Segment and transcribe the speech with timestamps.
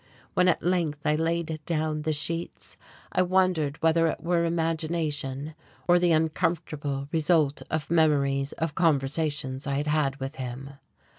[0.33, 2.75] When at length I laid down the sheets
[3.11, 5.53] I wondered whether it were imagination,
[5.87, 10.71] or the uncomfortable result of memories of conversations I had had with him.